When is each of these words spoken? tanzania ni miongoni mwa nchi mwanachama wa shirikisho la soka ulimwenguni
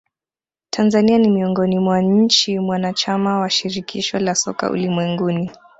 tanzania 0.69 1.17
ni 1.17 1.29
miongoni 1.29 1.79
mwa 1.79 2.01
nchi 2.01 2.59
mwanachama 2.59 3.39
wa 3.39 3.49
shirikisho 3.49 4.19
la 4.19 4.35
soka 4.35 4.71
ulimwenguni 4.71 5.51